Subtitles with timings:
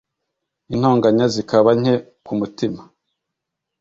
[0.73, 1.93] Intonganya zikaba nke
[2.25, 2.81] ku mutima,